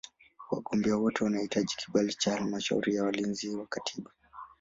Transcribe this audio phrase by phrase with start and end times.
[0.51, 4.11] Wagombea wote wanahitaji kibali cha Halmashauri ya Walinzi wa Katiba.